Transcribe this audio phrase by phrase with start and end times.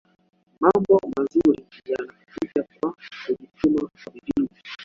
[0.59, 2.89] Mambo manzuri yanakuja kwa
[3.23, 4.47] kujituma kwa bidii